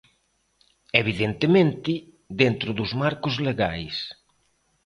[1.01, 1.93] Evidentemente,
[2.41, 3.95] dentro dos marcos legais.